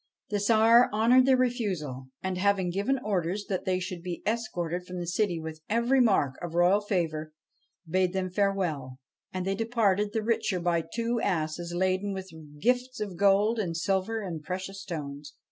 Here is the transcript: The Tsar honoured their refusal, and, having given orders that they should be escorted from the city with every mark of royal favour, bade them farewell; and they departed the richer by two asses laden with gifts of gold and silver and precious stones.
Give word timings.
The 0.29 0.39
Tsar 0.39 0.89
honoured 0.91 1.27
their 1.27 1.37
refusal, 1.37 2.07
and, 2.23 2.39
having 2.39 2.71
given 2.71 2.97
orders 3.05 3.45
that 3.49 3.65
they 3.65 3.79
should 3.79 4.01
be 4.01 4.23
escorted 4.25 4.83
from 4.87 4.97
the 4.97 5.05
city 5.05 5.39
with 5.39 5.61
every 5.69 5.99
mark 6.01 6.39
of 6.41 6.55
royal 6.55 6.81
favour, 6.81 7.33
bade 7.87 8.11
them 8.11 8.31
farewell; 8.31 8.97
and 9.31 9.45
they 9.45 9.53
departed 9.53 10.11
the 10.11 10.23
richer 10.23 10.59
by 10.59 10.81
two 10.91 11.21
asses 11.21 11.71
laden 11.75 12.13
with 12.13 12.31
gifts 12.59 12.99
of 12.99 13.15
gold 13.15 13.59
and 13.59 13.77
silver 13.77 14.23
and 14.23 14.41
precious 14.41 14.81
stones. 14.81 15.35